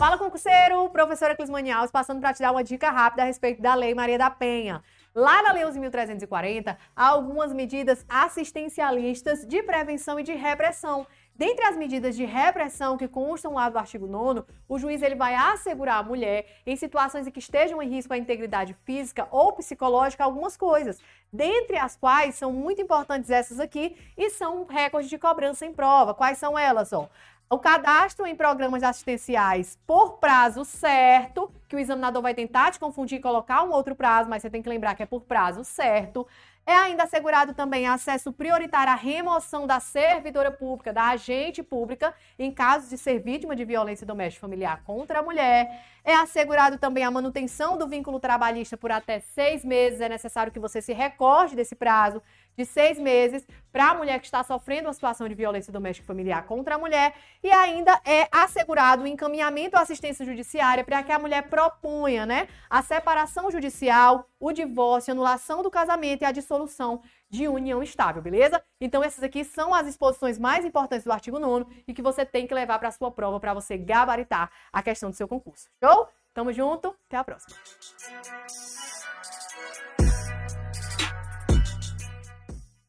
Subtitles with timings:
[0.00, 0.88] Fala, concurseiro!
[0.88, 4.16] Professora Clismane Alves passando para te dar uma dica rápida a respeito da Lei Maria
[4.16, 4.82] da Penha.
[5.14, 11.06] Lá na Lei 11.340, há algumas medidas assistencialistas de prevenção e de repressão.
[11.40, 15.34] Dentre as medidas de repressão que constam lá do artigo 9 o juiz ele vai
[15.34, 20.22] assegurar a mulher, em situações em que estejam em risco a integridade física ou psicológica,
[20.22, 21.00] algumas coisas,
[21.32, 26.12] dentre as quais são muito importantes essas aqui e são recordes de cobrança em prova.
[26.12, 26.92] Quais são elas?
[26.92, 27.08] Ó?
[27.52, 33.18] o cadastro em programas assistenciais por prazo certo, que o examinador vai tentar te confundir
[33.18, 36.24] e colocar um outro prazo, mas você tem que lembrar que é por prazo certo.
[36.66, 42.52] É ainda assegurado também acesso prioritário à remoção da servidora pública, da agente pública, em
[42.52, 45.84] caso de ser vítima de violência doméstica familiar contra a mulher.
[46.04, 50.00] É assegurado também a manutenção do vínculo trabalhista por até seis meses.
[50.00, 52.22] É necessário que você se recorde desse prazo
[52.60, 56.44] de seis meses para a mulher que está sofrendo uma situação de violência doméstica familiar
[56.44, 57.14] contra a mulher.
[57.42, 62.48] E ainda é assegurado o encaminhamento à assistência judiciária para que a mulher proponha né,
[62.68, 68.62] a separação judicial, o divórcio, anulação do casamento e a dissolução de união estável, beleza?
[68.80, 72.46] Então essas aqui são as exposições mais importantes do artigo 9 e que você tem
[72.46, 75.68] que levar para a sua prova para você gabaritar a questão do seu concurso.
[75.82, 76.08] Show?
[76.34, 77.56] Tamo junto, até a próxima.